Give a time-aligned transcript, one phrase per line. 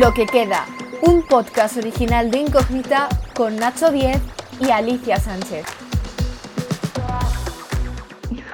[0.00, 0.66] Lo que queda,
[1.02, 4.20] un podcast original de Incógnita con Nacho Diez
[4.58, 5.64] y Alicia Sánchez.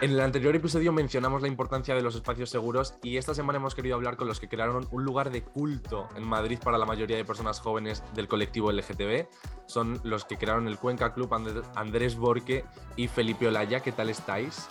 [0.03, 3.75] En el anterior episodio mencionamos la importancia de los espacios seguros y esta semana hemos
[3.75, 7.17] querido hablar con los que crearon un lugar de culto en Madrid para la mayoría
[7.17, 9.27] de personas jóvenes del colectivo LGTB.
[9.65, 11.33] Son los que crearon el Cuenca Club
[11.75, 12.67] Andrés Borque
[12.97, 13.81] y Felipe Olaya.
[13.81, 14.69] ¿Qué tal estáis?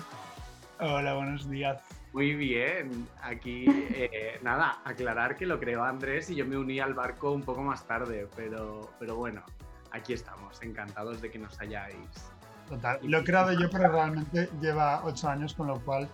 [0.79, 1.81] Hola, buenos días.
[2.13, 6.95] Muy bien, aquí eh, nada, aclarar que lo creó Andrés y yo me uní al
[6.95, 9.43] barco un poco más tarde, pero, pero bueno,
[9.91, 12.31] aquí estamos, encantados de que nos hayáis
[12.69, 16.07] Total, lo he creado yo, pero realmente lleva ocho años, con lo cual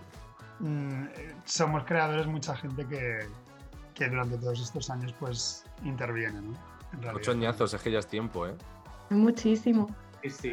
[0.60, 1.04] mm,
[1.44, 3.26] somos creadores mucha gente que,
[3.94, 6.54] que, durante todos estos años pues interviene, ¿no?
[7.12, 8.54] ocho añazos, es que ya es tiempo, ¿eh?
[9.10, 9.94] Muchísimo.
[10.22, 10.52] Sí, sí,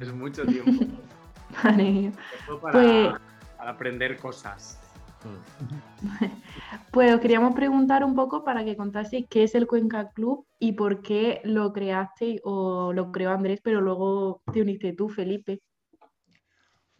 [0.00, 0.84] es mucho tiempo.
[1.64, 2.12] Vale.
[2.60, 3.14] Para, pues...
[3.56, 4.78] para aprender cosas.
[6.92, 10.72] Pues os queríamos preguntar un poco para que contaseis qué es el Cuenca Club y
[10.72, 15.60] por qué lo creaste o lo creó Andrés, pero luego te uniste tú, Felipe.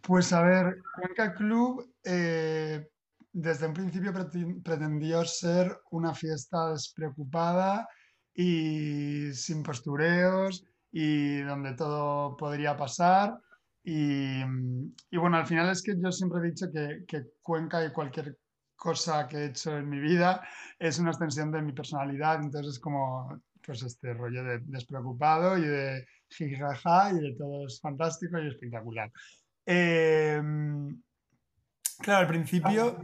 [0.03, 2.87] Pues a ver, Cuenca Club eh,
[3.33, 7.89] desde un principio pretendió ser una fiesta despreocupada
[8.35, 13.39] y sin postureos y donde todo podría pasar
[13.91, 18.36] y, bueno, al final es que yo siempre he dicho que, Cuenca y cualquier
[18.77, 20.47] cosa que he hecho en mi vida
[20.78, 25.62] es una extensión de mi personalidad, entonces es como pues este rollo de despreocupado y
[25.62, 29.11] de jijaja y de todo es fantástico y espectacular.
[29.64, 31.03] Em,
[31.98, 32.94] claro, al principio,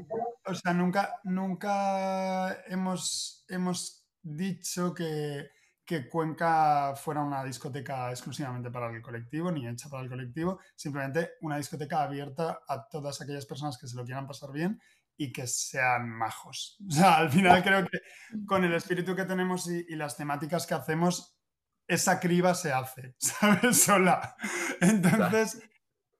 [0.45, 5.49] o sea, nunca, nunca hemos, hemos dicho que,
[5.85, 11.33] que Cuenca fuera una discoteca exclusivamente para el colectivo, ni hecha para el colectivo, simplemente
[11.43, 14.81] una discoteca abierta a todas aquellas personas que se lo quieran pasar bien
[15.17, 16.79] y que sean majos.
[16.89, 17.99] O sea, al final creo que
[18.47, 21.39] con el espíritu que tenemos y, las temáticas que hacemos,
[21.87, 23.83] esa criba se hace, ¿sabes?
[23.83, 24.37] Sola.
[24.81, 25.63] Entonces,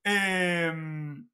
[0.03, 1.29] em,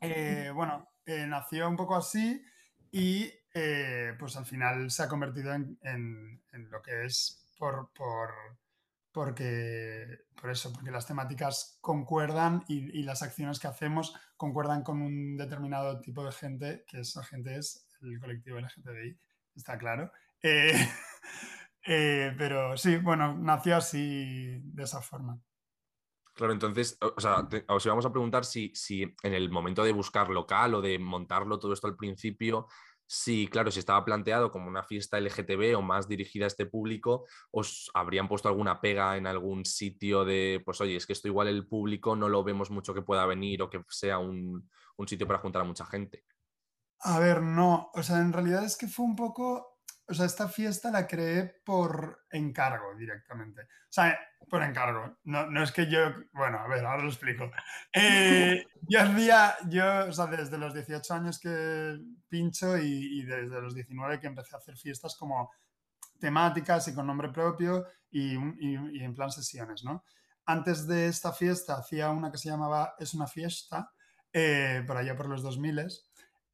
[0.00, 2.42] eh, bueno, eh, nació un poco así
[2.90, 7.88] y eh, pues al final se ha convertido en, lo que es por,
[9.10, 15.38] porque, por eso, porque las temáticas concuerdan y, las acciones que hacemos concuerdan con un
[15.38, 19.18] determinado tipo de gente, que esa gente es el colectivo LGTBI,
[19.54, 20.12] está claro.
[20.42, 20.74] Eh,
[21.86, 25.40] eh, pero sí, bueno, nació así de esa forma.
[26.34, 30.28] Claro, entonces, o sea, os íbamos a preguntar si, si en el momento de buscar
[30.28, 32.66] local o de montarlo todo esto al principio,
[33.08, 37.24] Sí, claro, si estaba planteado como una fiesta LGTB o más dirigida a este público,
[37.52, 41.46] os habrían puesto alguna pega en algún sitio de, pues oye, es que esto igual
[41.46, 45.26] el público no lo vemos mucho que pueda venir o que sea un, un sitio
[45.26, 46.24] para juntar a mucha gente.
[47.00, 49.75] A ver, no, o sea, en realidad es que fue un poco
[50.08, 53.62] o sea, esta fiesta la creé por encargo directamente.
[53.62, 54.18] O sea,
[54.48, 55.18] por encargo.
[55.24, 57.50] No, no es que yo, bueno, a ver, ahora lo explico.
[57.92, 63.74] Eh, yo hacía, yo, o sea, desde los 18 años que pincho y, desde los
[63.74, 65.50] 19 que empecé a hacer fiestas como
[66.20, 70.04] temáticas y con nombre propio y, y, en plan sesiones, ¿no?
[70.44, 73.90] Antes de esta fiesta hacía una que se llamaba Es una fiesta,
[74.32, 75.88] eh, por allá por los 2000,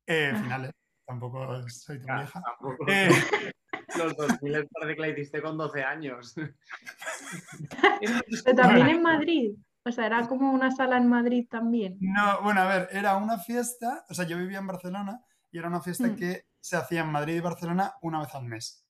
[0.06, 0.72] eh, finales
[1.06, 2.42] tampoco soy tan vieja.
[2.88, 3.08] Eh,
[3.98, 6.34] los 2000 parece que la hiciste con 12 años.
[8.44, 9.52] Pero también en Madrid.
[9.84, 11.96] O sea, era como una sala en Madrid también.
[12.00, 15.68] No, bueno, a ver, era una fiesta, o sea, yo vivía en Barcelona y era
[15.68, 16.16] una fiesta mm.
[16.16, 18.86] que se hacía en Madrid y Barcelona una vez al mes.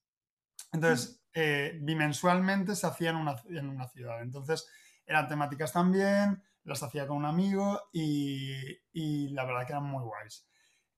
[0.71, 1.35] Entonces, mm.
[1.35, 4.21] eh, bimensualmente se hacía en una, en una ciudad.
[4.21, 4.69] Entonces,
[5.07, 8.55] eran temáticas también, las hacía con un amigo y,
[8.93, 10.47] y la verdad que eran muy guays.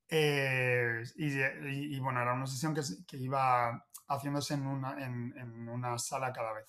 [0.08, 6.32] Eh, y, bueno, era una sesión que, que iba haciéndose en una, en, una, sala
[6.32, 6.66] cada vez.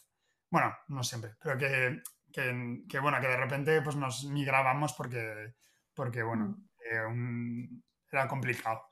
[0.49, 2.01] Bueno, no siempre, pero que,
[2.31, 5.55] que, bueno, que de repente pues nos migrábamos porque,
[5.93, 7.69] porque bueno, eh,
[8.11, 8.87] era complicado.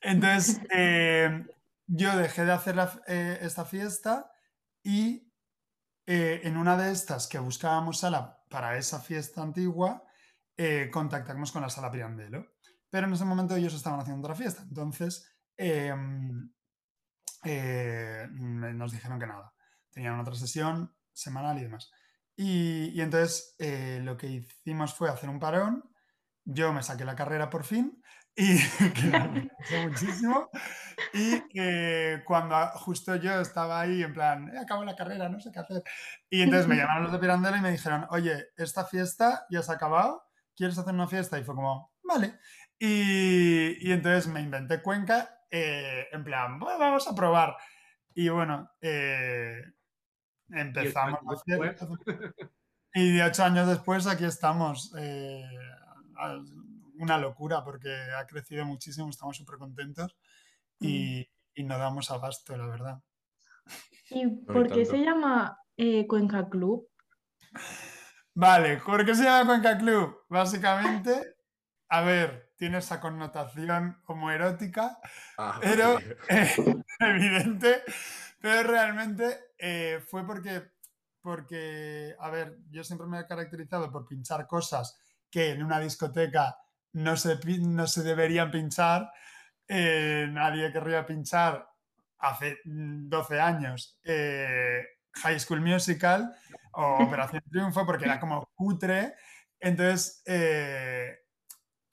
[0.00, 1.44] Entonces, eh,
[1.86, 2.76] yo dejé de hacer
[3.06, 4.30] esta fiesta
[4.82, 5.32] y
[6.08, 10.04] en una de estas que buscábamos sala para esa fiesta antigua,
[10.92, 12.55] contactamos con la sala Pirandello.
[12.90, 14.62] Pero en ese momento ellos estaban haciendo otra fiesta.
[14.62, 16.52] Entonces em,
[17.44, 19.52] eh, nos dijeron que nada.
[19.90, 21.90] Tenían otra sesión semanal y demás.
[22.36, 25.84] Y, entonces eh, lo que hicimos fue hacer un parón.
[26.44, 28.02] Yo me saqué la carrera por fin
[28.36, 28.58] y
[28.94, 30.50] que me muchísimo.
[31.14, 35.60] Y eh, cuando justo yo estaba ahí en plan, acabo la carrera, no sé qué
[35.60, 35.82] hacer.
[36.28, 39.72] Y entonces me llamaron los de Pirandello y me dijeron, oye, esta fiesta ya se
[39.72, 40.22] ha acabado,
[40.54, 41.38] ¿quieres hacer una fiesta?
[41.38, 42.38] Y fue como, vale.
[42.78, 47.56] Y, entonces me inventé Cuenca, eh, en plan, vamos a probar.
[48.14, 49.60] Y bueno, eh,
[50.50, 51.76] empezamos a hacer-
[52.94, 54.94] Y de ocho años después aquí estamos.
[54.98, 55.42] eh,
[56.18, 56.38] a-
[56.98, 60.16] una locura porque ha crecido muchísimo, estamos súper contentos
[60.80, 63.02] y, y no damos abasto, la verdad.
[64.08, 66.88] ¿Y por qué se llama eh, Cuenca Club?
[68.34, 70.24] Vale, ¿por qué se llama Cuenca Club?
[70.28, 71.36] Básicamente,
[71.88, 74.98] a ver, tiene esa connotación homoerótica,
[75.38, 75.98] Ah, pero
[76.28, 76.54] eh,
[77.00, 77.82] evidente,
[78.40, 80.70] pero realmente eh, fue porque,
[81.20, 84.98] porque, a ver, yo siempre me he caracterizado por pinchar cosas
[85.30, 86.56] que en una discoteca
[86.92, 89.10] no se, no se deberían pinchar.
[89.68, 91.68] Eh, nadie querría pinchar
[92.18, 94.82] hace mm, 12 años eh,
[95.14, 96.34] High School Musical
[96.72, 99.14] o Operación Triunfo porque era como cutre.
[99.60, 101.25] Entonces, eh,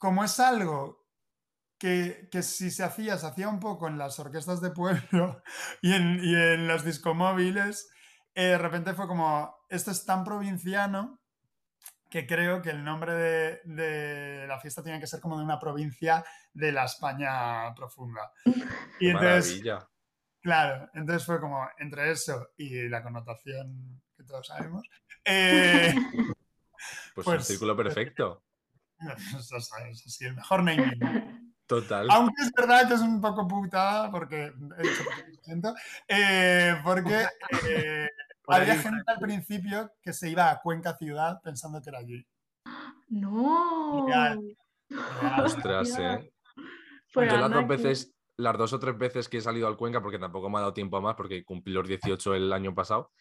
[0.04, 1.02] como es algo
[1.78, 5.42] que, que si se hacía, se hacía un poco en las orquestas de pueblo
[5.80, 7.90] y en, y en los discomóviles,
[8.34, 11.22] eh, de repente fue como, esto es tan provinciano
[12.10, 15.58] que creo que el nombre de, de la fiesta tiene que ser como de una
[15.58, 16.22] provincia
[16.52, 18.30] de la España profunda.
[19.00, 19.88] Y entonces, maravilla.
[20.42, 24.82] claro, entonces fue como entre eso y la connotación que todos sabemos.
[25.24, 25.94] eh,
[27.14, 28.44] Pues, un pues- círculo perfecto.
[29.38, 30.98] eso es así, el mejor naming.
[31.66, 32.06] Total.
[32.10, 35.72] Aunque es verdad que es un poco putada, porque porque
[36.08, 37.26] eh, porque
[37.66, 38.08] eh,
[38.44, 42.26] Por había gente al principio que se iba a Cuenca ciudad pensando que era allí.
[43.08, 44.06] No.
[44.06, 44.40] Real.
[44.90, 45.44] Real.
[45.44, 46.30] Ostras, eh.
[47.12, 50.02] Pues Yo las dos veces, las dos o tres veces que he salido al Cuenca,
[50.02, 53.12] porque tampoco me ha dado tiempo a más, porque cumplí los 18 el año pasado,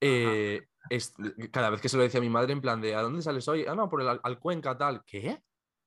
[0.00, 1.14] eh, es-
[1.50, 3.46] cada vez que se lo decía a mi madre, en plan de, ¿a dónde sales
[3.48, 3.64] hoy?
[3.66, 5.02] Ah, no, por el al, al Cuenca, tal.
[5.04, 5.42] ¿Qué?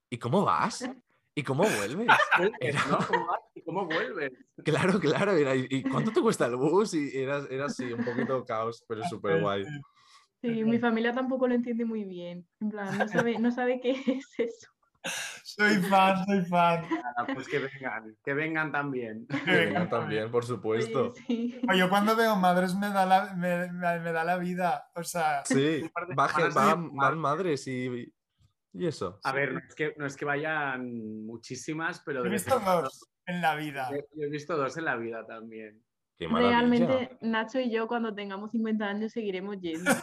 [0.10, 0.90] ¿Y cómo vas?
[1.36, 2.08] ¿Y cómo vuelves?
[2.90, 2.98] ¿no?
[3.08, 4.32] ¿Cómo vas y cómo vuelves?
[4.64, 5.34] Claro, claro.
[5.34, 6.94] Era, ¿y- ¿Y cuánto te cuesta el bus?
[6.94, 9.66] Y era, era así, un poquito caos, pero súper guay.
[10.42, 12.48] Sí, mi familia tampoco lo entiende muy bien.
[12.62, 14.68] En plan, no sabe, no sabe qué es eso.
[15.56, 16.86] Soy fan, soy fan.
[16.90, 19.26] Nada, pues que vengan, que vengan también.
[19.46, 21.14] Que vengan también, por supuesto.
[21.16, 21.62] Sí, sí.
[21.70, 24.90] Oye, cuando veo madres me da la, me, me- me da la vida.
[24.96, 25.82] O sea, Sí,
[26.16, 28.14] van, madres y,
[28.74, 29.20] y eso.
[29.24, 33.42] A ver, no es, que, no es que vayan muchísimas, pero he visto dos en
[33.42, 33.90] la vida.
[33.92, 35.84] Yo yo he visto dos en la vida también.
[36.20, 39.90] Realmente, Nacho y yo, cuando tengamos 50 años, seguiremos yendo.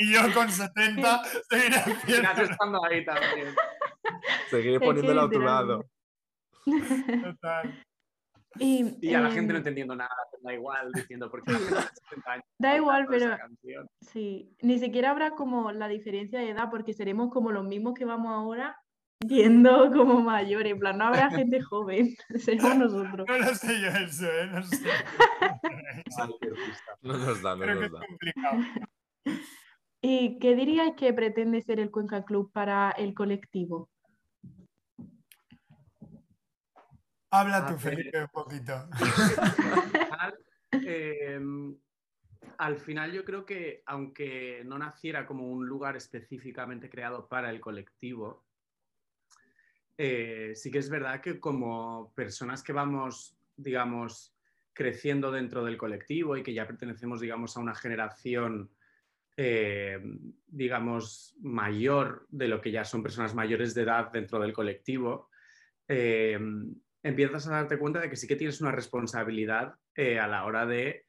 [0.00, 1.76] Y yo con 70 seguiré
[2.06, 2.42] Y Nacho haciendo.
[2.52, 3.48] estando ahí también.
[4.50, 5.84] Que poniéndolo a tu lado.
[6.64, 7.84] Total.
[8.58, 11.52] Y, Y a la gente no em, entendiendo nada, pero da igual, diciendo, ¿por qué
[11.52, 13.36] la gente de 70 años Da igual, pero-?
[14.00, 18.06] Sí, ni siquiera habrá como la diferencia de edad, porque seremos como los mismos que
[18.06, 18.76] vamos ahora,
[19.20, 20.72] yendo como mayores.
[20.72, 23.26] En plan, no habrá gente joven, seremos nosotros.
[23.28, 24.46] No lo sé yo eso, ¿eh?
[24.50, 24.90] No sé.
[27.02, 28.00] No nos da, no Creo nos es da.
[28.06, 28.58] complicado.
[30.00, 33.90] ¿Y qué diríais que pretende ser el Cuenca Club para el colectivo?
[37.30, 37.78] Habla A tú.
[37.78, 38.88] Felipe, un poquito.
[40.72, 41.40] eh,
[42.58, 47.60] al final yo creo que aunque no naciera como un lugar específicamente creado para el
[47.60, 48.46] colectivo,
[49.96, 54.34] eh, sí que es verdad que como personas que vamos, digamos,
[54.72, 58.70] creciendo dentro del colectivo y que ya pertenecemos, digamos, a una generación,
[59.36, 60.00] eh,
[60.46, 65.30] digamos, mayor de lo que ya son personas mayores de edad dentro del colectivo,
[65.88, 66.38] eh,
[67.08, 70.66] empiezas a darte cuenta de que sí que tienes una responsabilidad eh, a la hora
[70.66, 71.06] de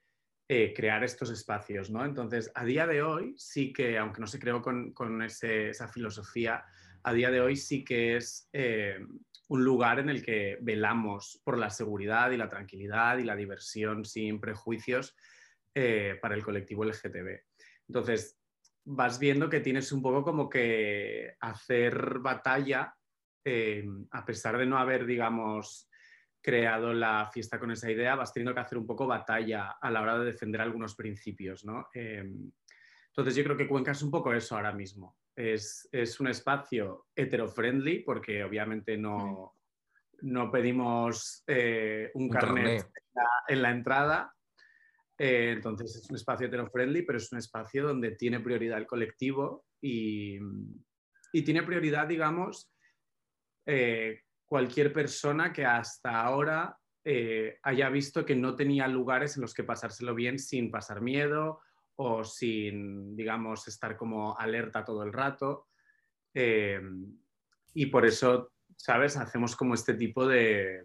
[0.47, 2.05] eh, crear estos espacios, ¿no?
[2.05, 6.63] Entonces, a día de hoy sí que, aunque no se creó con, esa filosofía,
[7.03, 8.99] a día de hoy sí que es eh,
[9.49, 14.05] un lugar en el que velamos por la seguridad y la tranquilidad y la diversión
[14.05, 15.15] sin prejuicios
[16.21, 17.39] para el colectivo LGTB.
[17.87, 18.37] Entonces,
[18.83, 22.93] vas viendo que tienes un poco como que hacer batalla
[24.11, 25.88] a pesar de no haber, digamos,
[26.49, 30.01] creado la fiesta con esa idea, vas teniendo que hacer un poco batalla a la
[30.01, 31.89] hora de defender algunos principios, ¿no?
[31.93, 32.23] Eh,
[33.07, 35.15] entonces yo creo que Cuenca es un poco eso ahora mismo.
[35.35, 39.53] Es, es un espacio hetero-friendly porque obviamente no,
[40.21, 44.35] no pedimos eh, un, Un carnet en la, en la entrada.
[45.19, 49.65] Eh, entonces es un espacio hetero-friendly, pero es un espacio donde tiene prioridad el colectivo
[49.79, 50.39] y,
[51.31, 52.73] y tiene prioridad, digamos,
[53.67, 56.75] eh, cualquier persona que hasta ahora
[57.05, 61.61] eh, haya visto que no tenía lugares en los que pasárselo bien sin pasar miedo
[61.95, 65.67] o sin, digamos, estar como alerta todo el rato.
[66.33, 66.81] Eh,
[67.73, 69.17] y por eso, ¿sabes?
[69.17, 70.83] Hacemos como este tipo de,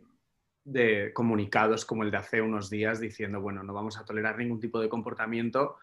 [0.64, 4.61] de comunicados como el de hace unos días diciendo, bueno, no vamos a tolerar ningún
[4.61, 5.76] tipo de comportamiento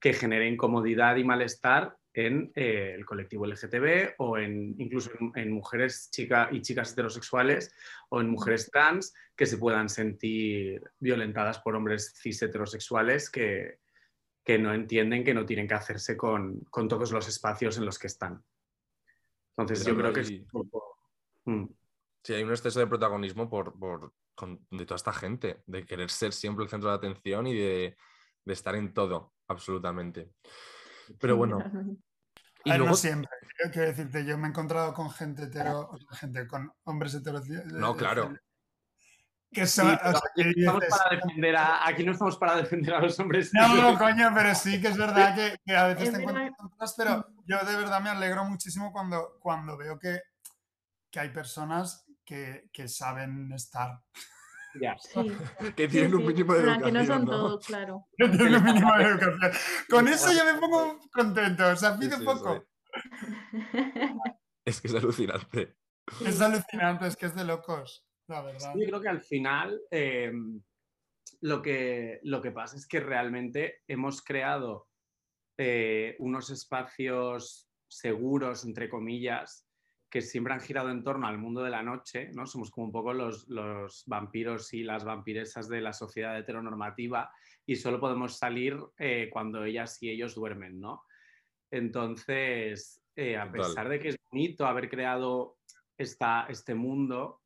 [0.00, 6.10] que genere incomodidad y malestar en eh, el colectivo LGTB o en, incluso en, mujeres
[6.10, 7.72] chica y chicas heterosexuales
[8.08, 13.78] o en mujeres trans que se puedan sentir violentadas por hombres cis heterosexuales que,
[14.44, 18.00] que no entienden que no tienen que hacerse con, con todos los espacios en los
[18.00, 18.42] que están.
[19.56, 20.32] Entonces yo creo que es
[21.44, 21.66] mm.
[22.24, 23.74] Sí, hay un exceso de protagonismo por,
[24.70, 27.96] de toda esta gente, de querer ser siempre el centro de atención y de,
[28.44, 30.32] estar en todo, absolutamente.
[31.20, 31.58] Pero bueno.
[32.74, 32.86] Y luego...
[32.86, 33.30] No siempre,
[33.72, 37.46] quiero decirte, yo me he encontrado con gente hetero, gente con hombres heteros.
[37.66, 38.34] No, claro.
[39.50, 43.50] Que son, aquí, no para defender a, aquí, no estamos para defender a los hombres.
[43.54, 47.58] No, no, coño, pero sí que es verdad que, a veces te encuentras pero yo
[47.64, 50.20] de verdad me alegro muchísimo cuando, cuando veo que,
[51.10, 54.02] que hay personas que, saben estar.
[54.80, 54.96] Ya.
[55.76, 56.84] que tienen un mínimo de educación.
[56.84, 58.06] que no son todos, claro.
[58.16, 59.52] Que tienen un mínimo de educación.
[59.88, 62.64] Con eso yo me pongo contento, o sea, pide poco.
[64.64, 65.76] Es que es alucinante.
[66.24, 68.74] Es alucinante, es que es de locos, la verdad.
[68.74, 70.32] yo creo que al final eh,
[71.40, 74.88] lo, que, lo que pasa es que realmente hemos creado
[75.58, 79.67] eh, unos espacios seguros, entre comillas,
[80.10, 82.46] que siempre han girado en torno al mundo de la noche, ¿no?
[82.46, 83.46] Somos como un poco los,
[84.06, 87.30] vampiros y las vampiresas de la sociedad heteronormativa
[87.66, 91.04] y solo podemos salir eh, cuando ellas y ellos duermen, ¿no?
[91.70, 95.58] Entonces, eh, a pesar de que es bonito haber creado
[95.98, 97.42] esta, este mundo,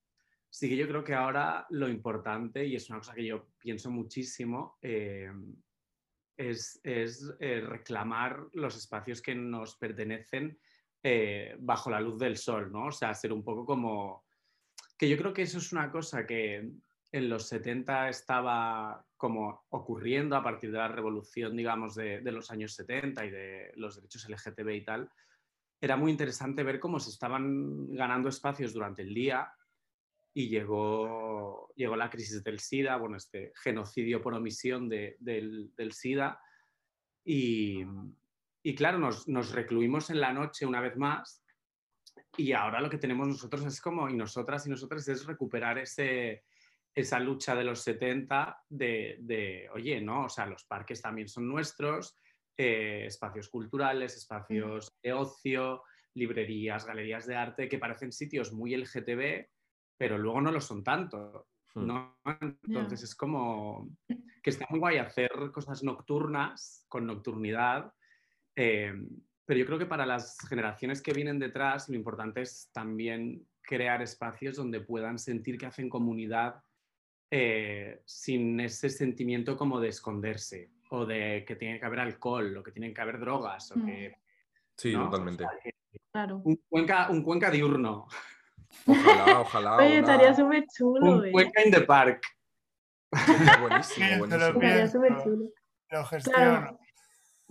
[0.49, 3.91] sí que yo creo que ahora lo importante, y es una cosa que yo pienso
[3.91, 5.33] muchísimo, eh,
[6.37, 10.59] es, es reclamar los espacios que nos pertenecen
[11.05, 12.87] eh, bajo la luz del sol, ¿no?
[12.87, 14.25] O sea, ser un poco como...
[14.97, 16.71] Que yo creo que eso es una cosa que
[17.11, 22.75] en los 70 estaba como ocurriendo a partir de la revolución, digamos, de, los años
[22.75, 25.11] 70 y de los derechos LGTB y tal.
[25.81, 29.53] Era muy interesante ver cómo se estaban ganando espacios durante el día
[30.33, 36.41] y llegó, llegó la crisis del SIDA, bueno, este genocidio por omisión del, del SIDA.
[37.25, 37.85] Y,
[38.63, 41.45] y claro, nos, recluimos en la noche una vez más
[42.37, 46.45] y ahora lo que tenemos nosotros es como, y nosotras y nosotras, es recuperar ese,
[46.95, 50.25] esa lucha de los 70 de, oye, ¿no?
[50.25, 52.17] O sea, los parques también son nuestros,
[52.57, 55.83] eh, espacios culturales, espacios de ocio,
[56.15, 59.49] librerías, galerías de arte, que parecen sitios muy LGTB,
[59.97, 61.49] pero luego no lo son tanto.
[61.75, 61.87] Hmm.
[61.87, 62.19] ¿no?
[62.63, 63.89] Entonces es como
[64.43, 67.93] que está muy guay hacer cosas nocturnas, con nocturnidad,
[68.57, 68.93] eh,
[69.45, 74.03] pero yo creo que para las generaciones que vienen detrás, lo importante es también crear
[74.03, 76.63] espacios donde puedan sentir que hacen comunidad
[77.31, 82.63] eh, sin ese sentimiento como de esconderse o de que tiene que haber alcohol o
[82.63, 83.73] que tienen que haber drogas.
[83.73, 83.87] O mm.
[83.87, 84.17] que,
[84.77, 85.45] sí, totalmente.
[86.13, 86.43] claro.
[86.45, 88.07] un, cuenca, un cuenca diurno.
[88.87, 89.77] Ojalá, ojalá.
[89.77, 91.13] Oye, estaría súper chulo.
[91.13, 92.23] Un cuenca in the park.
[93.61, 94.25] buenísimo, buenísimo.
[94.25, 95.51] Estaría súper chulo.
[95.91, 96.79] Lo gestiono.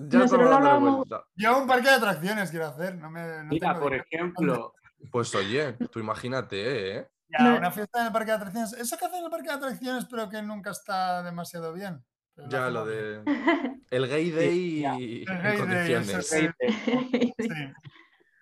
[0.08, 1.08] Ya Nosotros lo hablamos.
[1.36, 2.96] Yo un parque de atracciones quiero hacer.
[2.96, 4.74] No me, Mira, por ejemplo.
[5.12, 7.08] Pues oye, tú imagínate, ¿eh?
[7.28, 8.74] Ya, una fiesta en el parque de atracciones.
[8.74, 12.04] Eso que hacen en el parque de atracciones, pero que nunca está demasiado bien.
[12.50, 13.24] ya, lo de.
[13.90, 16.28] El gay day y en condiciones.
[16.28, 16.50] Sí.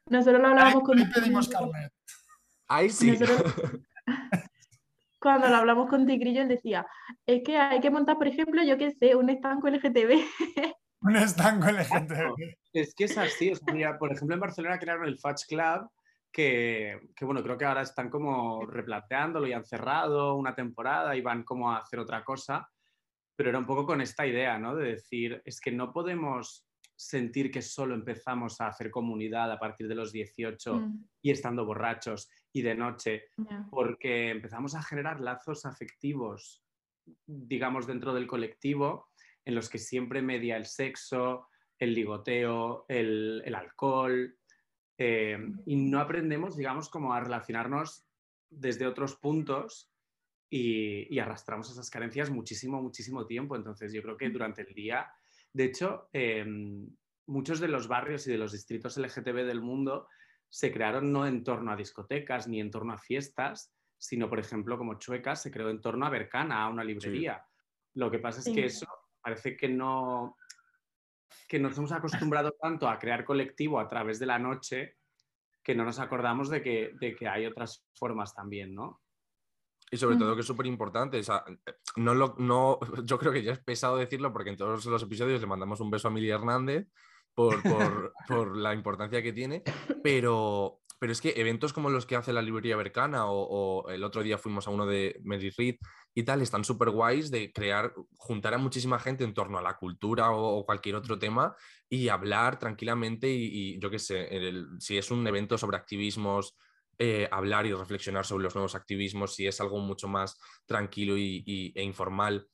[0.07, 1.11] Nosotros lo hablábamos con.
[1.11, 1.93] pedimos carnet.
[2.67, 3.17] Ahí sí.
[5.19, 6.85] Cuando lo hablamos con Tigrillo, él decía:
[7.25, 10.23] Es que hay que montar, por ejemplo, yo qué sé, un estanco LGTB.
[11.01, 12.58] Un estanco LGTB.
[12.74, 13.51] Es que es así.
[14.00, 15.89] por ejemplo, en Barcelona crearon el Fudge Club,
[16.32, 21.44] que, bueno, creo que ahora están como replanteándolo y han cerrado una temporada y van
[21.44, 22.70] como a hacer otra cosa.
[23.36, 24.75] Pero era un poco con esta idea, ¿no?
[24.75, 26.65] De decir, es que no podemos
[26.96, 31.06] sentir que solo empezamos a hacer comunidad a partir de los 18 mm.
[31.22, 33.24] y estando borrachos y de noche,
[33.70, 36.62] porque empezamos a generar lazos afectivos,
[37.25, 39.08] digamos, dentro del colectivo
[39.46, 44.38] en los que siempre media el sexo, el ligoteo, el, alcohol,
[44.98, 48.05] eh, y no aprendemos, digamos, como a relacionarnos
[48.50, 49.91] desde otros puntos
[50.50, 53.55] y, arrastramos esas carencias muchísimo, muchísimo tiempo.
[53.55, 55.12] Entonces yo creo que durante el día,
[55.53, 56.89] de hecho, em,
[57.27, 60.08] muchos de los barrios y de los distritos LGTB del mundo
[60.50, 64.77] se crearon no en torno a discotecas ni en torno a fiestas, sino, por ejemplo,
[64.77, 67.46] como Chuecas se creó en torno a Bercana, a una librería.
[67.93, 68.88] Lo que pasa es que eso
[69.21, 70.38] parece que no,
[71.47, 74.95] que nos hemos acostumbrado tanto a crear colectivo a través de la noche
[75.63, 79.01] que no nos acordamos de que, de que hay otras formas también, ¿no?
[79.91, 80.19] Y sobre Mm.
[80.19, 81.19] todo que es súper importante.
[81.19, 81.43] O sea,
[81.95, 85.41] no lo, no, yo creo que ya es pesado decirlo porque en todos los episodios
[85.41, 86.88] le mandamos un beso a Emilia Hernández
[87.33, 89.63] por, por, por la importancia que tiene,
[90.03, 93.41] pero, pero es que eventos como los que hace la librería Bercana o,
[93.83, 95.75] o el otro día fuimos a uno de Mary Reed
[96.13, 99.77] y tal, están súper guays de crear, juntar a muchísima gente en torno a la
[99.77, 101.55] cultura o, o cualquier otro tema
[101.89, 106.55] y hablar tranquilamente y, y yo qué sé, el- si es un evento sobre activismos,
[106.97, 111.43] eh, hablar y reflexionar sobre los nuevos activismos, si es algo mucho más tranquilo y,
[111.45, 112.47] y- e informal,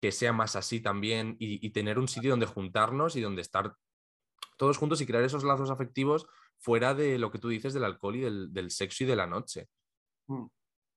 [0.00, 3.76] que sea más así también y, y tener un sitio donde juntarnos y donde estar
[4.56, 6.26] todos juntos y crear esos lazos afectivos
[6.58, 9.26] fuera de lo que tú dices del alcohol y del, del sexo y de la
[9.26, 9.68] noche.
[10.28, 10.48] Mm, Mm.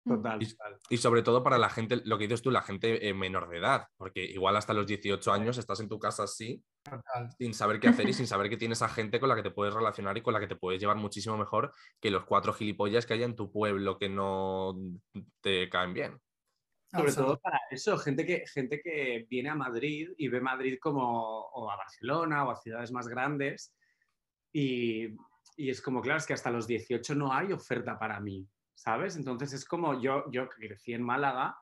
[0.07, 0.77] Total, Y- total.
[0.89, 3.57] Y sobre todo para la gente, lo que dices tú, la gente eh, menor de
[3.57, 7.31] edad, porque igual hasta los 18 años estás en tu casa así, Total.
[7.39, 9.49] sin saber qué hacer y sin saber que tienes a gente con la que te
[9.49, 13.07] puedes relacionar y con la que te puedes llevar muchísimo mejor que los cuatro gilipollas
[13.07, 14.75] que hay en tu pueblo que no
[15.41, 16.21] te caen bien.
[16.91, 21.41] Sobre todo para eso, gente que, gente que viene a Madrid y ve Madrid como,
[21.41, 23.75] o a Barcelona o a ciudades más grandes
[24.53, 25.07] y,
[25.57, 29.15] y es como, claro, es que hasta los 18 no hay oferta para mí, ¿sabes?
[29.15, 31.57] Entonces es como yo, yo que crecí en Málaga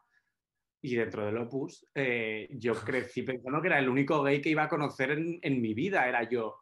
[0.82, 4.64] y dentro del Opus, eh, yo crecí pensando que era el único gay que iba
[4.64, 6.60] a conocer en, en mi vida, era yo,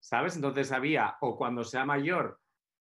[0.00, 0.34] ¿sabes?
[0.34, 2.40] Entonces había, o cuando sea mayor,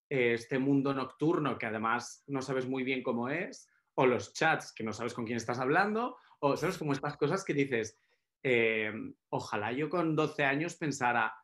[0.09, 4.73] eh, este mundo nocturno que además no sabes muy bien cómo es, o los chats
[4.73, 7.95] que no sabes con quién estás hablando, o sabes como estas cosas que dices,
[8.41, 8.91] eh,
[9.29, 11.35] ojalá yo con 12 años pensara,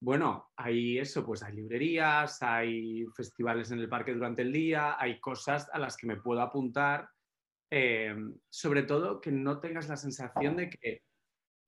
[0.00, 5.18] bueno, hay eso, pues hay librerías, hay festivales en el parque durante el día, hay
[5.18, 7.08] cosas a las que me puedo apuntar,
[7.70, 8.14] eh,
[8.48, 11.02] sobre todo que no tengas la sensación de que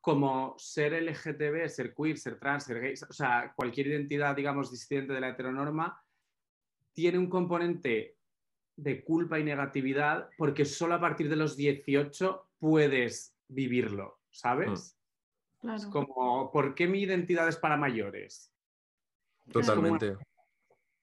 [0.01, 5.13] como ser LGTB, ser queer, ser trans, ser gay, o sea, cualquier identidad, digamos, disidente
[5.13, 6.03] de la heteronorma,
[6.95, 8.17] tiene un componente
[8.77, 14.97] de culpa y negatividad porque solo a partir de los 18 puedes vivirlo, ¿sabes?
[15.61, 15.77] Claro.
[15.77, 18.53] Es como, ¿por qué mi identidad es para mayores?
[19.53, 20.17] Totalmente.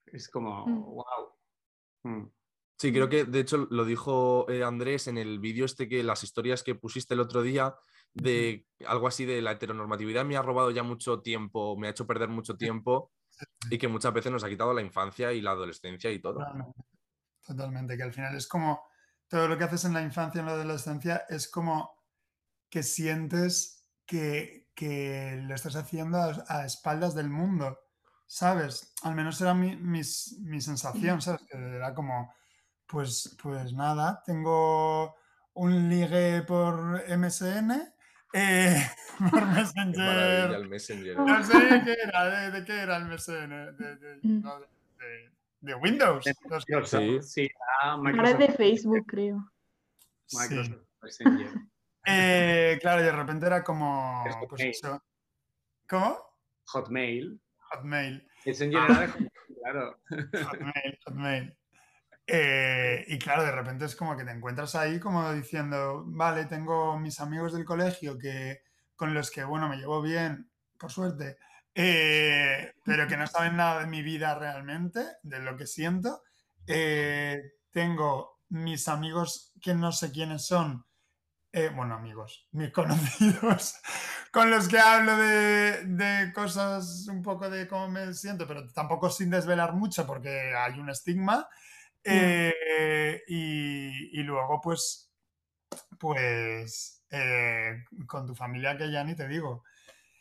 [0.06, 0.84] Es como, Mm.
[0.86, 2.32] wow.
[2.80, 6.24] Sí, creo que de hecho lo dijo eh, Andrés en el vídeo este que las
[6.24, 7.76] historias que pusiste el otro día
[8.14, 12.08] de algo así de la heteronormatividad me ha robado ya mucho tiempo, me ha hecho
[12.08, 13.12] perder mucho tiempo
[13.70, 16.36] y que muchas veces nos ha quitado la infancia y la adolescencia y todo.
[16.36, 16.82] Totalmente.
[17.46, 18.84] Totalmente, que al final es como
[19.28, 21.92] todo lo que haces en la infancia y en la adolescencia es como
[22.70, 23.77] que sientes
[24.08, 27.78] que, que lo estás haciendo a, a espaldas del mundo,
[28.26, 28.94] ¿sabes?
[29.04, 31.42] Al menos era mi, mis- mi sensación, ¿sabes?
[31.50, 32.34] Que era como,
[32.88, 35.16] pues, pues nada, tengo
[35.54, 37.72] un ligue por MSN,
[38.34, 38.88] eh,
[39.32, 40.52] por Messenger.
[40.52, 41.18] el Messenger.
[41.20, 44.42] No sé de qué era, de, de qué era el MSN, de, de- Mm.
[44.42, 46.24] de- de- de Windows.
[46.26, 46.70] no sé.
[46.70, 47.20] Microsoft, Sí.
[47.48, 47.50] sí,
[47.82, 49.52] ah, Ahora es de Facebook, creo.
[50.28, 50.38] Sí.
[50.38, 51.52] Microsoft Messenger.
[52.10, 55.04] Eh, claro, y de repente era como, Es pues eso.
[55.90, 56.18] ¿Cómo?
[56.68, 57.42] Hotmail.
[57.72, 58.86] Hotmail, Messenger Ah.
[58.88, 60.00] era de Hotmail, claro.
[60.50, 61.58] Hotmail, Hotmail.
[62.30, 66.98] Eh, y claro, de repente es como que te encuentras ahí como diciendo, vale, tengo
[67.00, 68.62] mis amigos del colegio que,
[68.96, 71.38] con los que, bueno, me llevo bien, por suerte,
[71.74, 76.22] eh, pero que no saben nada de mi vida realmente, de lo que siento.
[76.66, 77.42] Eh,
[77.72, 80.86] tengo mis amigos que no sé quiénes son,
[81.58, 83.76] eh, bueno, amigos, mis conocidos,
[84.32, 89.10] con los que hablo de, de cosas un poco de cómo me siento, pero tampoco
[89.10, 91.48] sin desvelar mucho porque hay un estigma.
[92.04, 95.12] Eh, y, y luego, pues,
[96.00, 99.64] pues, eh, con tu familia que ya ni te digo.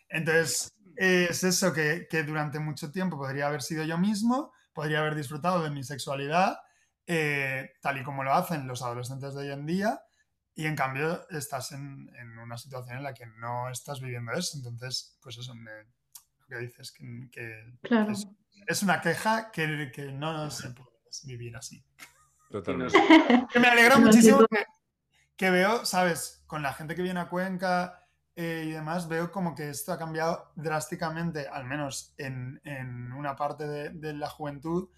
[0.08, 5.14] Entonces, es eso que, que durante mucho tiempo podría haber sido yo mismo, podría haber
[5.14, 6.58] disfrutado de mi sexualidad,
[7.82, 10.00] tal y como lo hacen los adolescentes de hoy en día,
[10.56, 14.56] y en cambio estás en, en una situación en la que no estás viviendo eso.
[14.56, 15.70] Entonces, pues eso, me-
[16.38, 18.10] lo que dices, que, que Claro.
[18.10, 18.26] es,
[18.66, 20.90] es una queja que, que no se puede
[21.24, 21.84] vivir así.
[22.50, 22.98] Totalmente.
[23.52, 24.64] Que me alegra muchísimo que,
[25.36, 26.42] que veo, ¿sabes?
[26.46, 28.02] Con la gente que viene a Cuenca
[28.34, 33.34] eh, y demás, veo como que esto ha cambiado drásticamente, al menos en, en una
[33.36, 34.88] parte de, de la juventud.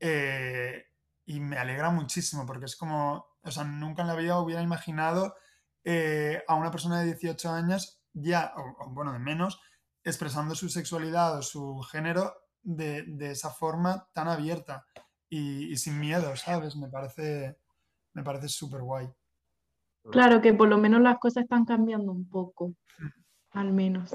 [0.00, 0.86] eh,
[1.26, 5.34] y me alegra muchísimo porque es como, o sea, nunca en la vida hubiera imaginado
[5.84, 9.60] eh, a una persona de 18 años ya, o, o, bueno, de menos,
[10.02, 14.86] expresando su sexualidad o su género de, de esa forma tan abierta
[15.28, 16.76] y, y sin miedo, ¿sabes?
[16.76, 17.58] Me parece,
[18.14, 19.08] me parece súper guay.
[20.10, 22.74] Claro que por lo menos las cosas están cambiando un poco,
[23.52, 24.10] al menos.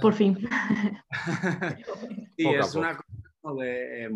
[0.00, 0.38] Por fin.
[2.36, 3.08] Sí, es una cosa
[3.42, 4.08] como de.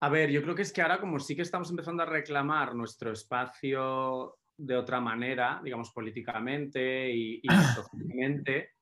[0.00, 2.74] A ver, yo creo que es que ahora como sí que estamos empezando a reclamar
[2.74, 7.42] nuestro espacio de otra manera, digamos políticamente y,
[7.74, 8.72] socialmente,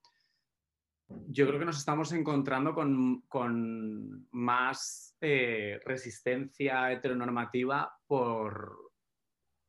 [1.08, 8.76] yo creo que nos estamos encontrando con, más eh, resistencia heteronormativa por,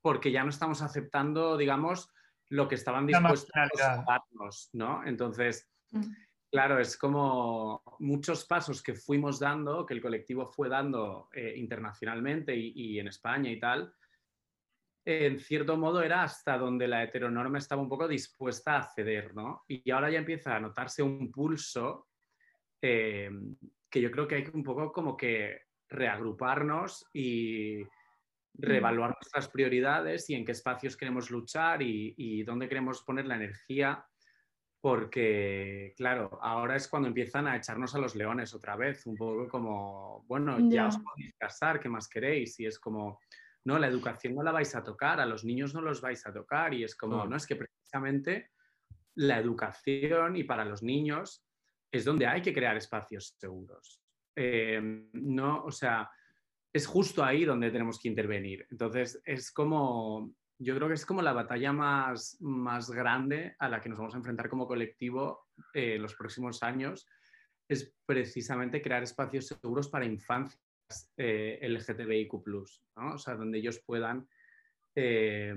[0.02, 2.10] porque ya no estamos aceptando, digamos,
[2.50, 5.06] lo que estaban dispuestos a darnos, ¿no?
[5.06, 6.02] Entonces, mm.
[6.50, 12.56] Claro, es como muchos pasos que fuimos dando, que el colectivo fue dando eh, internacionalmente
[12.56, 13.94] y, en España y tal,
[15.04, 19.64] en cierto modo era hasta donde la heteronorma estaba un poco dispuesta a ceder, ¿no?
[19.68, 22.08] Y ahora ya empieza a notarse un pulso
[22.82, 23.30] eh,
[23.90, 27.84] que yo creo que hay un poco como que reagruparnos y
[28.54, 33.36] reevaluar nuestras prioridades y en qué espacios queremos luchar y, y dónde queremos poner la
[33.36, 34.06] energía
[34.80, 39.48] porque, claro, ahora es cuando empiezan a echarnos a los leones otra vez, un poco
[39.48, 42.60] como, bueno, ya os podéis casar, ¿qué más queréis?
[42.60, 43.20] Y es como,
[43.66, 46.34] no, la educación no la vais a tocar, a los niños no los vais a
[46.34, 48.52] tocar, y es como, no, es que precisamente
[49.16, 51.44] la educación y para los niños
[51.92, 54.02] es donde hay que crear espacios seguros.
[54.36, 56.10] Eh, no, o sea,
[56.72, 58.68] es justo ahí donde tenemos que intervenir.
[58.70, 63.82] Entonces, es como yo creo que es como la batalla más, más grande a la
[63.82, 67.08] que nos vamos a enfrentar como colectivo eh, en los próximos años,
[67.68, 70.60] es precisamente crear espacios seguros para infancias
[71.18, 72.34] eh, LGTBIQ,
[72.96, 73.14] ¿no?
[73.14, 74.28] o sea, donde ellos puedan
[74.96, 75.56] eh,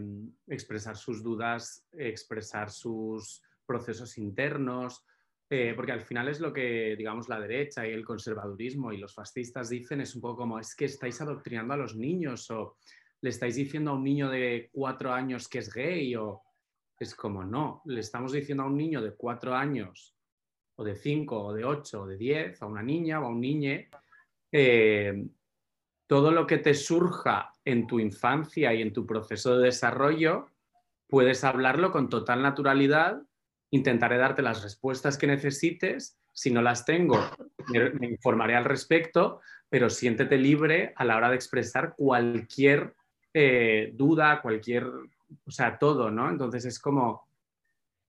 [0.49, 5.07] expresar sus dudas, expresar sus procesos internos,
[5.53, 9.15] eh, porque al final es lo que, digamos, la derecha y el conservadurismo y los
[9.15, 12.77] fascistas dicen, es un poco como, es que estáis adoctrinando a los niños o
[13.23, 16.43] le estáis diciendo a un niño de cuatro años que es gay o
[16.99, 20.15] es como no, le estamos diciendo a un niño de cuatro años
[20.77, 23.41] o de cinco o de ocho o de diez, a una niña o a un
[23.41, 23.79] niño,
[24.53, 25.27] eh,
[26.07, 30.47] todo lo que te surja en tu infancia y en tu proceso de desarrollo,
[31.07, 33.23] puedes hablarlo con total naturalidad,
[33.71, 37.19] intentaré darte las respuestas que necesites, si no las tengo,
[37.69, 42.95] me informaré al respecto, pero siéntete libre a la hora de expresar cualquier
[43.33, 46.29] eh, duda, cualquier, o sea, todo, ¿no?
[46.29, 47.29] Entonces es como,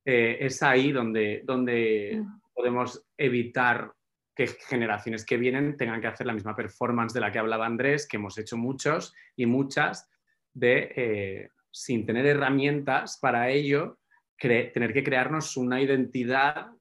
[0.03, 3.93] eh, es ahí donde, donde podemos evitar
[4.35, 8.07] que generaciones que vienen tengan que hacer la misma performance de la que hablaba Andrés,
[8.07, 10.09] que hemos hecho muchos y muchas,
[10.53, 13.99] de eh, sin tener herramientas para ello,
[14.37, 16.71] tener que crearnos una identidad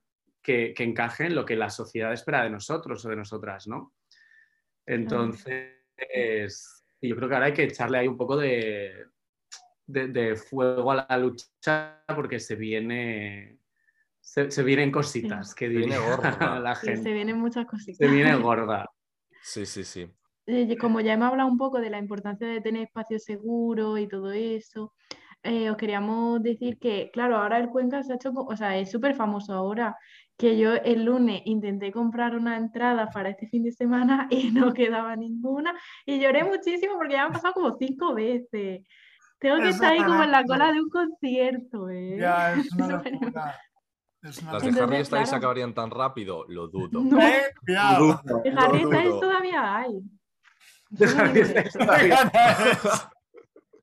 [0.42, 3.92] que, que, encaje en lo que la sociedad espera de nosotros o de nosotras, ¿no?
[4.86, 9.06] Entonces, y yo creo que ahora hay que echarle ahí un poco de,
[9.86, 13.58] de, fuego a la lucha porque se viene.
[14.20, 17.02] Se, vienen cositas, que viene gorda la gente.
[17.02, 17.96] se vienen muchas cositas.
[17.96, 18.88] Se viene gorda.
[19.42, 20.08] Sí, sí, sí.
[20.78, 24.32] Como ya hemos hablado un poco de la importancia de tener espacios seguros y todo
[24.32, 24.94] eso,
[25.42, 28.90] eh, os queríamos decir que, claro, ahora el Cuenca se ha hecho, o sea, es
[28.90, 29.96] súper famoso ahora
[30.40, 34.72] que yo el lunes intenté comprar una entrada para este fin de semana y no
[34.72, 35.74] quedaba ninguna
[36.06, 38.82] y lloré muchísimo porque ya me han pasado como cinco veces.
[39.38, 41.88] Tengo que estar ahí como en la cola de un concierto.
[41.90, 42.16] ¿eh?
[42.18, 43.58] Ya, es una locura.
[44.22, 47.00] Las de Harry Styles acabarían tan rápido, lo dudo.
[47.02, 47.20] No.
[47.20, 50.00] Eh, de Harry Styles todavía hay.
[50.90, 52.30] De Harry Styles todavía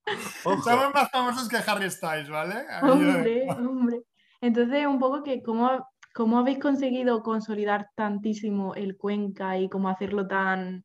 [0.43, 2.65] Somos más famosos que Harry Styles, ¿vale?
[2.81, 4.01] Hombre, hombre.
[4.41, 10.27] Entonces, un poco que cómo ¿Cómo habéis conseguido consolidar tantísimo el Cuenca y cómo hacerlo
[10.27, 10.83] tan,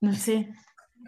[0.00, 0.52] no sé,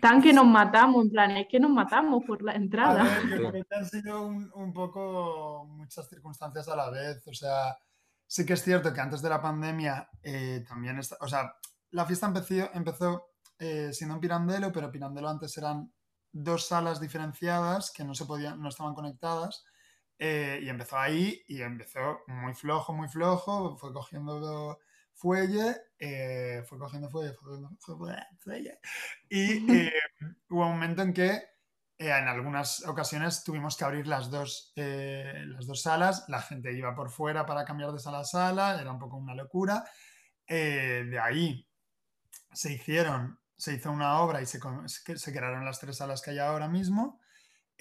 [0.00, 1.06] tan que nos matamos?
[1.06, 3.02] En plan, es que nos matamos por la entrada.
[3.02, 7.26] A ver, han sido un, poco muchas circunstancias a la vez.
[7.26, 7.76] O sea,
[8.24, 11.52] sí que es cierto que antes de la pandemia eh, también, está, o sea,
[11.90, 15.92] la fiesta empezó, empezó eh, siendo en Pirandello, pero Pirandello antes eran
[16.30, 19.64] dos salas diferenciadas que no se podían, no estaban conectadas.
[20.22, 24.78] Eh, y empezó ahí y empezó muy flojo, muy flojo, fue cogiendo
[25.14, 27.34] fuelle, eh, fue cogiendo fuelle,
[28.38, 28.78] fuelle,
[29.30, 29.92] y eh,
[30.50, 31.42] hubo un momento en que
[31.96, 37.10] en algunas ocasiones tuvimos que abrir las dos, las dos salas, la gente iba por
[37.10, 39.84] fuera para cambiar de sala a sala, era un poco una locura.
[40.46, 41.66] de ahí
[42.52, 46.38] se hicieron, se hizo una obra y se, se crearon las tres salas que hay
[46.38, 47.20] ahora mismo.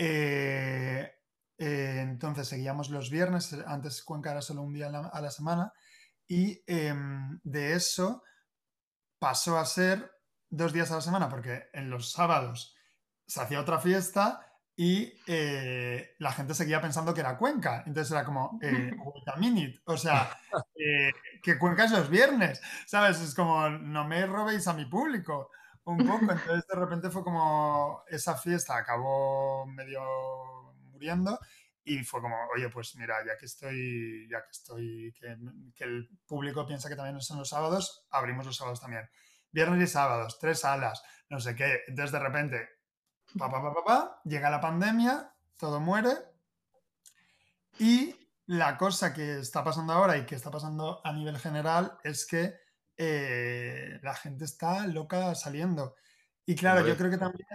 [0.02, 1.19] Eh,
[1.60, 5.74] eh, entonces seguíamos los viernes, antes Cuenca era solo un día a la, semana,
[6.28, 8.24] y em, de eso
[9.20, 10.12] pasó a ser
[10.50, 12.76] dos días a la semana, porque en los sábados
[13.28, 14.50] se hacía otra fiesta
[14.82, 17.84] y eh, la gente seguía pensando que era Cuenca.
[17.86, 18.92] Entonces era como, eh,
[19.38, 19.82] minute.
[19.84, 20.30] O sea,
[20.76, 21.12] eh,
[21.44, 23.20] que Cuenca es los viernes, ¿sabes?
[23.20, 25.52] Es como, no me robéis a mi público.
[25.84, 26.20] un poco.
[26.32, 30.00] Entonces de repente fue como esa fiesta acabó medio
[31.84, 35.36] y fue como, oye, pues mira, ya que estoy, ya que estoy, que,
[35.76, 39.10] que el público piensa que también son los sábados, abrimos los sábados también.
[39.52, 41.82] Viernes y sábados, tres salas, no sé qué.
[41.88, 42.70] Entonces de repente,
[43.38, 46.12] pa, pa, pa, pa, pa, llega la pandemia, todo muere.
[47.80, 52.26] Y la cosa que está pasando ahora y que está pasando a nivel general es
[52.26, 52.56] que
[52.98, 55.96] eh, la gente está loca saliendo.
[56.46, 57.48] Y claro, yo creo que también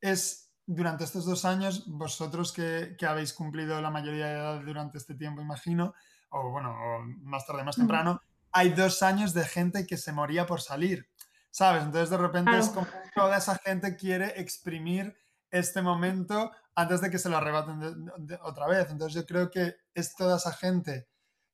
[0.00, 4.98] es durante estos dos años, vosotros que, que habéis cumplido la mayoría de edad durante
[4.98, 5.94] este tiempo, imagino,
[6.30, 8.20] o bueno, o más tarde, más temprano,
[8.52, 11.08] hay dos años de gente que se moría por salir,
[11.50, 11.82] ¿sabes?
[11.84, 15.16] Entonces de repente es como toda esa gente quiere exprimir
[15.50, 18.90] este momento antes de que se lo arrebaten de- de- otra vez.
[18.90, 21.08] Entonces yo creo que es toda esa gente,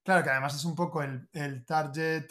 [0.05, 2.27] claro que además es un poco el, el target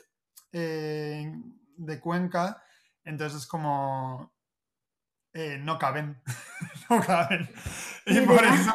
[0.51, 1.31] eh,
[1.77, 2.63] de Cuenca,
[3.03, 4.33] entonces es como
[5.33, 6.21] eh, no caben,
[6.89, 7.49] no caben.
[8.05, 8.73] Y por eso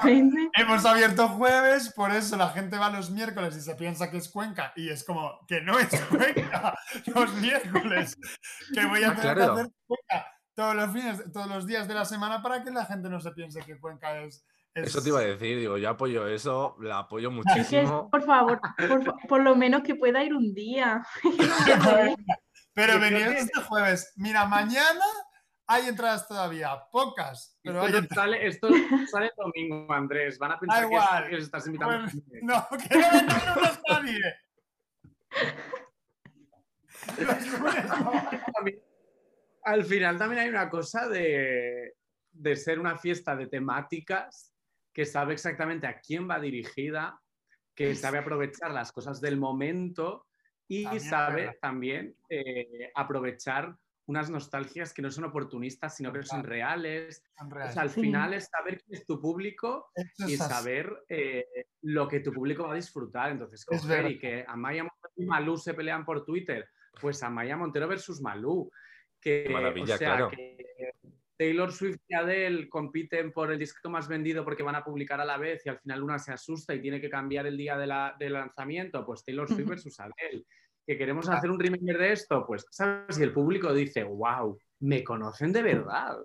[0.57, 4.29] hemos abierto jueves, por eso la gente va los miércoles y se piensa que es
[4.29, 6.79] Cuenca y es como que no es Cuenca
[7.15, 8.17] los miércoles,
[8.73, 11.95] que voy a Ah, tener que hacer Cuenca todos los fines, todos los días de
[11.95, 14.45] la semana para que la gente no se piense que Cuenca es...
[14.75, 17.39] es- Eso te iba a decir, digo, yo apoyo eso, la apoyo Es que,
[17.83, 18.09] muchísimo.
[18.09, 21.05] por favor, por, por lo menos que pueda ir un día.
[22.75, 24.13] Pero que- este jueves.
[24.17, 25.05] Mira, mañana
[25.67, 28.69] hay entradas todavía, pocas, pero Esto, sale, esto
[29.11, 30.39] sale domingo, Andrés.
[30.39, 31.29] Van a pensar que, igual.
[31.31, 31.97] que estás invitando.
[31.97, 32.11] Bueno,
[32.43, 34.21] No, que no nadie.
[37.19, 38.13] Los lunes no.
[38.55, 38.83] También-
[39.65, 41.95] Al final también hay una cosa de,
[42.33, 44.53] de ser una fiesta de temáticas
[44.93, 47.19] que sabe exactamente a quién va dirigida,
[47.75, 50.27] que sabe aprovechar las cosas del momento
[50.69, 53.75] y También sabe también eh, aprovechar
[54.07, 57.23] unas nostalgias que no son oportunistas, sino que son reales.
[57.39, 57.75] Son O reales.
[57.75, 58.01] sea, al Sí.
[58.03, 59.91] final es saber quién es tu público
[60.27, 61.47] y saber eh,
[61.83, 63.31] lo que tu público va a disfrutar.
[63.33, 64.11] Entonces, Es coger verdad.
[64.11, 66.69] y que Amaya Montero y Malú se pelean por Twitter,
[67.01, 68.71] pues Amaya Montero versus Malú.
[69.21, 70.31] Que, Maravilla, o sea, claro.
[70.31, 70.93] que
[71.37, 75.25] Taylor Swift y Adele compiten por el disco más vendido porque van a publicar a
[75.25, 77.87] la vez y al final una se asusta y tiene que cambiar el día de
[77.87, 80.45] la- del lanzamiento, pues Taylor Swift versus Adele.
[80.87, 83.19] Que queremos hacer un remake de esto, pues, ¿sabes?
[83.19, 86.17] Y el público dice, wow, me conocen de verdad.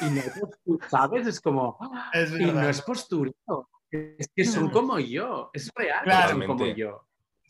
[0.00, 0.40] Y no es
[0.88, 1.26] ¿sabes?
[1.26, 4.70] Es como, "Ah, Es y no es postureo, es que son No.
[4.72, 7.04] como yo, es real son como yo.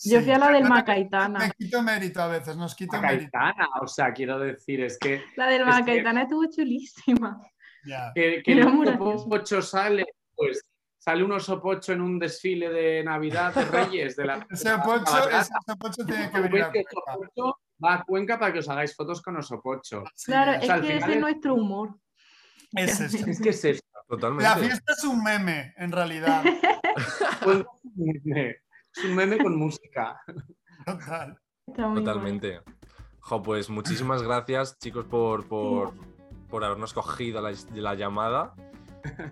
[0.04, 1.40] Yo fui a la del Macaitana.
[1.40, 3.36] Me quito mérito a veces, nos quito A mérito.
[3.82, 7.42] O sea, quiero decir, es que, La del que- Macaitana estuvo chulísima.
[7.84, 8.12] Ya.
[8.14, 8.98] que, que el
[9.28, 10.04] pocho sale,
[10.36, 10.62] pues
[10.98, 15.28] sale un oso pocho en un desfile de Navidad de Reyes, de la Ese pocho,
[15.30, 17.58] ese pocho tiene que venir a Pues Cuenca.
[17.84, 20.02] Va a Cuenca para que os hagáis fotos con oso pocho.
[20.26, 21.98] Claro, es- sea, que ese es es- nuestro humor.
[22.74, 23.26] es eso.
[23.26, 23.82] Es que es eso.
[24.08, 24.44] Totalmente.
[24.44, 26.42] La fiesta es un meme, en realidad.
[27.44, 27.68] Cuenca
[28.94, 30.20] es un meme, con música.
[30.84, 31.38] Total.
[31.74, 32.60] Totalmente.
[33.20, 35.92] Jo, pues muchísimas gracias, chicos, por, por,
[36.48, 38.54] por habernos cogido la, la llamada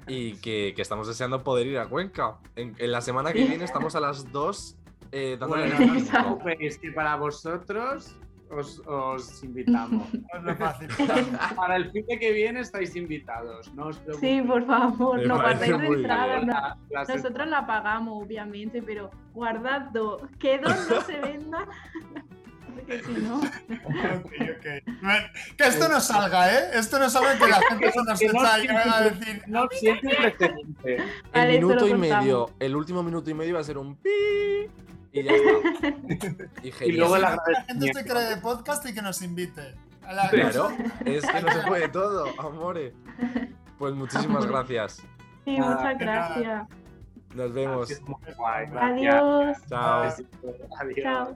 [0.07, 2.37] y que, que estamos deseando poder ir a Cuenca.
[2.57, 4.77] En, en la semana que viene estamos a las 2
[5.13, 8.17] eh, dándole Bueno, no preocupéis, que para vosotros
[8.51, 10.07] os, os invitamos.
[10.13, 10.89] No es lo fácil.
[11.57, 15.35] Para el fin de que viene estáis invitados, no os Sí, por favor, Me no
[15.37, 15.95] guardéis no.
[15.95, 20.23] La- las- Nosotros la pagamos, obviamente, pero guardad dos.
[20.39, 21.67] Que dos no se vendan.
[22.77, 23.39] Porque si no.
[23.39, 23.47] Ok,
[24.25, 24.67] ok.
[25.03, 26.71] Bueno, Que esto no salga, ¿eh?
[26.75, 29.43] Esto no salga que la gente se nos echa y va a decir.
[29.47, 31.05] No siempre precedente.
[31.33, 34.11] El minuto y medio, el último minuto y medio va a ser un pi
[35.13, 36.37] y ya está.
[36.63, 39.75] Y, Y luego la La gente se cree de podcast y que nos invite.
[40.07, 40.71] A la- Claro,
[41.05, 42.93] es que no se puede todo, amore.
[43.79, 45.03] Pues muchísimas gracias.
[45.45, 46.69] Sí, Nada, muchas gracias.
[47.35, 47.91] Nos vemos.
[48.81, 49.57] Adiós.
[49.69, 50.03] Chao.
[50.81, 51.03] Adiós.
[51.03, 51.35] Chao.